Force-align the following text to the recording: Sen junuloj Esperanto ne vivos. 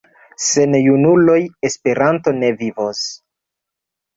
Sen 0.43 0.77
junuloj 0.79 1.35
Esperanto 1.69 2.33
ne 2.41 2.51
vivos. 2.63 3.07